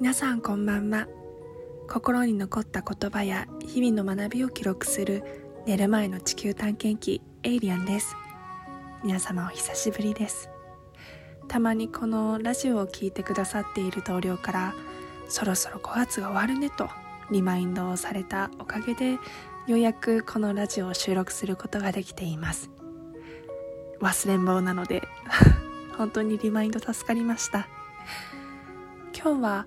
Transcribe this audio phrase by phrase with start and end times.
[0.00, 1.08] 皆さんこんばんは。
[1.86, 5.22] 心に残った言葉や日々の学びを記録する
[5.66, 8.16] 寝る前の地球探検機エイリアンです。
[9.04, 10.48] 皆様お久しぶりです。
[11.48, 14.74] たまにこのラジオを聴いてくださっている同僚から
[15.28, 16.88] そろそろ5月が終わるねと
[17.30, 19.18] リマインドをされたおかげで
[19.66, 22.70] ようやくこのラジオを収録することができています。
[24.00, 25.02] 忘れん坊なので
[25.98, 27.68] 本当にリマインド助かりました。
[29.22, 29.66] 今日は、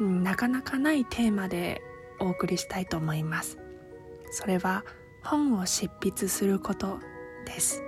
[0.00, 1.82] なかなかないテーマで
[2.20, 3.58] お送りしたいと思います。
[4.30, 4.84] それは
[5.22, 6.98] 本を執筆すること
[7.46, 7.82] です。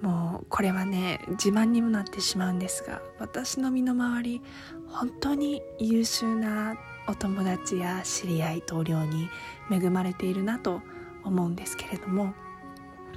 [0.00, 4.42] もうこれはね自慢にもなってしまうんですが私の身の回り
[4.88, 6.74] 本当に優秀な
[7.06, 9.28] お友達や知り合い同僚に
[9.70, 10.82] 恵まれているなと
[11.22, 12.34] 思うんですけれども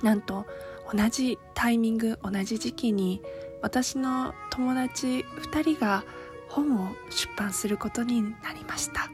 [0.03, 0.45] なんと
[0.93, 3.21] 同じタイミング同じ時期に
[3.63, 6.03] 私の友達2人が
[6.49, 9.09] 本を出版することになりました。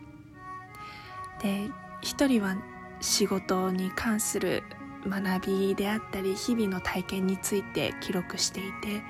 [1.41, 1.69] で
[2.01, 2.55] 一人は
[2.99, 4.63] 仕事に関する
[5.07, 9.01] 学びであったり日々の体験について記録していて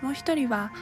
[0.00, 0.72] もう一人は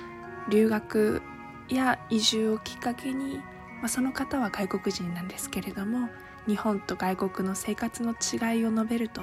[0.50, 1.22] 留学
[1.68, 6.08] や移住をきっかけに、まあ、その方は外国人なんですけれども
[6.46, 9.22] 日本と外国の生活の違いを述べると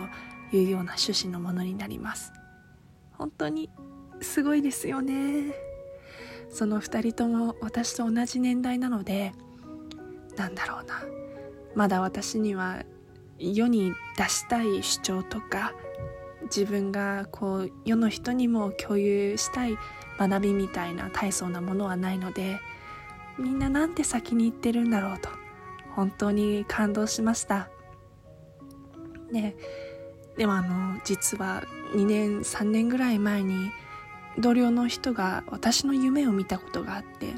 [0.52, 2.32] いうような趣旨のものになります。
[3.18, 3.70] 本当に
[4.22, 5.67] すごいですよね。
[6.50, 9.34] その2人とも私と同じ年代なので
[10.36, 11.04] なんだろうな。
[11.76, 12.84] まだ私には
[13.38, 15.74] 世に出したい主張とか
[16.44, 19.78] 自分がこう世の人にも共有したい
[20.18, 22.60] 学びみたいな大層なものはないので
[23.38, 25.30] みんななんて先に行ってるんだろうと
[25.96, 27.70] 本当に感動しました。
[29.32, 29.56] ね。
[30.38, 31.64] でもあの実は
[31.96, 33.72] 2年3年ぐらい前に
[34.40, 37.34] 同僚の人が私の夢を見たことがあって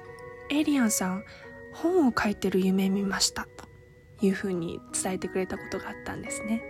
[0.50, 1.24] 「エイリアンさん
[1.72, 6.62] 本を書いてる夢見ました」というふうに伝えてくれたことがあったんですね。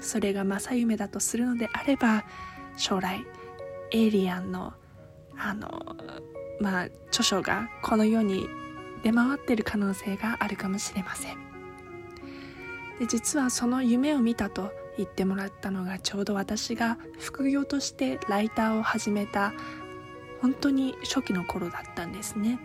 [0.00, 2.24] それが正夢だとするのであれば
[2.76, 3.24] 将来
[3.92, 4.74] エイリアンの
[5.36, 5.96] あの
[6.60, 8.48] まあ著書がこの世に
[9.02, 11.36] 出回ってる可能性があるかもしれません。
[12.98, 19.52] で実はその夢を見たと言ってもらったのがちょうど私が副業としてライターを始めた
[20.40, 22.58] 本当に初期の頃だったんですね。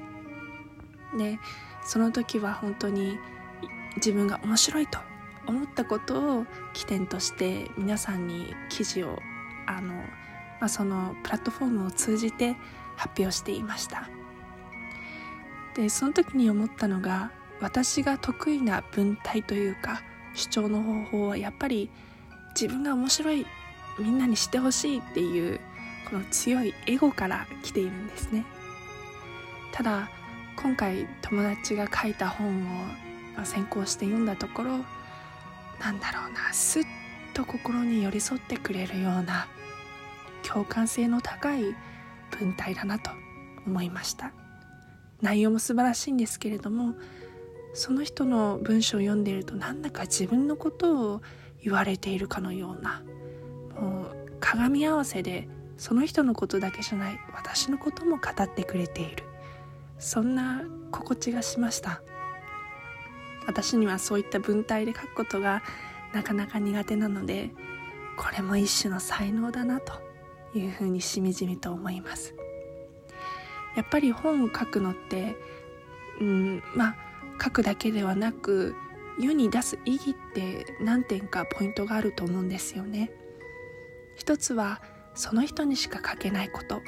[1.18, 1.40] で
[1.84, 3.18] その時は本当に
[3.98, 5.00] 自分が面白いと
[5.48, 9.20] 思ったことを起点として皆さんに記事を
[9.66, 10.04] あの、ま
[10.62, 12.58] あ、そのプラットフォームを通じて
[12.98, 14.10] 発表していました
[15.76, 20.02] でその時に思ったのが私が得意な文体というか
[20.34, 21.90] 主張の方法はやっぱり
[22.60, 23.46] 自分が面白い
[24.00, 25.60] みんなに知ってほしいっていう
[26.10, 28.46] この強いエゴから来ているんですね。
[29.72, 30.10] ただ
[30.56, 32.64] 今回友達が書いた本
[33.40, 34.80] を先行して読んだところ
[35.80, 36.84] なんだろうなすっ
[37.36, 39.48] と心に寄り添ってくれるような
[40.42, 41.76] 共感性の高い
[42.32, 43.12] 文体だなと
[43.68, 44.32] 思いました。
[45.22, 46.96] 内容も素晴らしいんですけれども
[47.74, 51.22] その人の文章を読んでいるとなんだか自分のことを
[51.64, 53.04] 言われているかのような
[53.80, 55.48] もう鏡合わせで
[55.78, 59.24] その人のことだけじゃない私のことも語ってくれている。
[60.00, 62.02] そんな心地がしました。
[63.46, 65.64] 私にはそういった文体で書くことが
[66.14, 67.52] なかなか苦手なので
[68.18, 69.94] これも一種の才能だなと
[70.54, 72.36] いうふうにしみじみと思います。
[73.76, 75.36] やっぱり本を書くのって
[76.20, 76.96] うんまあ
[77.42, 78.76] 書くだけではなく
[79.20, 83.12] 世に出す意義って何点かポイントがあると思うんですよね。
[84.16, 84.82] 一つは
[85.16, 86.82] その人にしか書けないこと。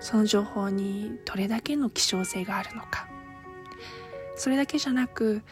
[0.00, 3.08] その情報にどれだけの希少性があるのか。
[4.36, 5.42] それだけじゃなく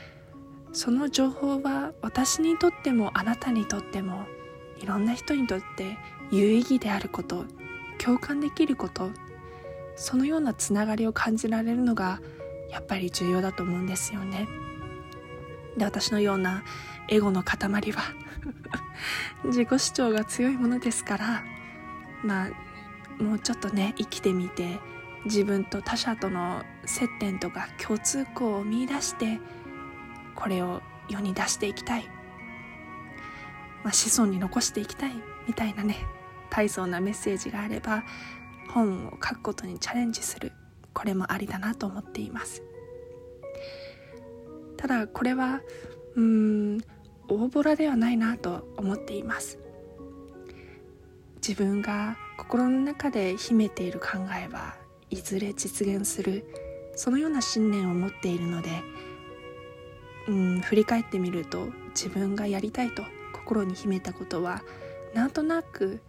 [0.73, 4.27] その情報は私にとってもあなたにとっても
[4.79, 5.99] いろんな人にとって
[6.31, 7.45] 有意義であること
[7.99, 9.11] 共感できること。
[9.97, 12.21] そのようなつながりを感じられるのが
[12.71, 14.49] やっぱり重要だと思うんですよね。
[15.79, 16.65] で私のような
[17.09, 17.59] エゴの塊
[17.93, 18.03] は
[19.45, 21.45] 自己主張が強いものですから
[22.23, 24.79] まあもうちょっとね生きてみて
[25.25, 29.41] 自分と他者との接点とか共通項を見いだして
[30.35, 32.05] これを世に出していきたい、
[33.83, 35.13] まあ、子孫に残していきたい
[35.47, 35.97] みたいなね
[36.51, 38.05] 大層なメッセージがあれば
[38.69, 40.53] 本を書くことにチャレンジする。
[40.99, 42.68] これもありだなと思っています。
[44.79, 45.61] ただこれは
[46.15, 46.81] うーん
[47.29, 49.59] 大ボラではないなと思っています。
[51.47, 54.77] 自分が心の中で秘めている考えは
[55.11, 56.45] いずれ実現する
[56.95, 58.71] そのような信念を持っているので
[60.27, 63.03] うん振り返ってみると自分がやりたいと
[63.33, 64.63] 心に秘めたことは
[65.15, 66.01] なんとなく、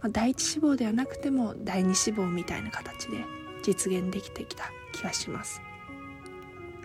[0.00, 3.24] まあ、第一志望ではなくても第二志望みたいな形で
[3.62, 5.60] 実現できてきた気がします。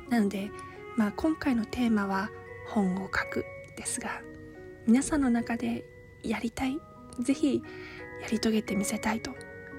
[0.10, 0.52] なので、
[0.98, 2.30] まあ、今回のテーマは
[2.68, 3.46] 「本を書く」
[3.78, 4.22] ですが
[4.86, 5.86] 皆さんの中で
[6.24, 6.80] やりたい
[7.20, 7.62] 是非
[8.22, 9.32] やり遂げてみせたいと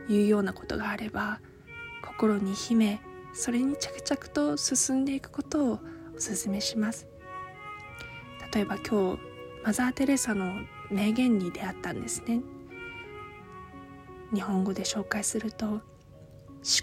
[0.08, 1.40] いうようなことがあれば
[2.02, 3.00] 心に秘め
[3.32, 5.78] それに着々と進んでいくことをお
[6.18, 7.06] 勧めします。
[8.52, 9.22] 例えば今日
[9.64, 10.52] マザー・テレサの
[10.90, 12.42] 名言に出会ったんですね。
[14.34, 15.82] 日本語で紹介すると思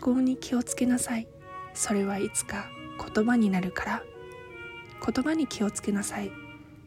[0.02, 1.28] 考に気をつけなさい。
[1.74, 2.68] それはいつか
[3.14, 4.04] 言葉になるから。
[5.06, 6.32] 言葉に気をつけなさい。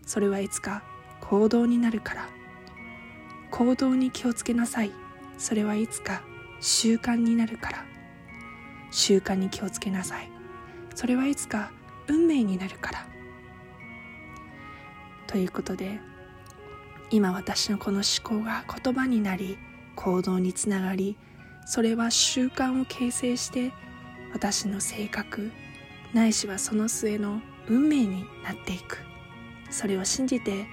[0.07, 0.83] それはいつか
[1.21, 2.29] 行動になるから。
[3.51, 4.93] 行動に気をつけなさい。
[5.39, 6.23] それはいつか
[6.61, 7.85] 習慣になるから。
[8.91, 10.31] 習慣に気をつけなさい。
[10.95, 11.71] それはいつか
[12.09, 13.07] 運命になるから。
[15.33, 15.99] ということで
[17.11, 19.57] 今私のこの思考が言葉になり
[19.97, 21.17] 行動につながり
[21.65, 23.73] それは習慣を形成して
[24.35, 25.51] 私の性格
[26.13, 28.99] ないしはその末の運命になっていく。
[29.71, 30.67] それを信じて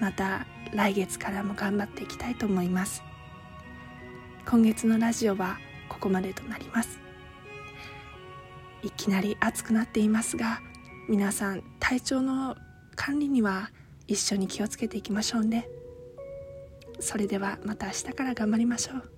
[0.00, 3.02] また来月からも頑張っていきたいと思います。
[4.48, 5.58] 今月のラジオは
[5.88, 7.00] ここまでとなります。
[8.82, 10.60] いきなり暑くなっていますが
[11.08, 12.56] 皆さん体調の
[12.96, 13.70] 管理には
[14.08, 15.68] 一緒に気をつけていきましょうね。
[16.98, 19.10] それではまた明日から頑張りましょう。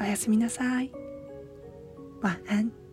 [0.00, 0.92] おやすみなさい。
[2.22, 2.85] 晚安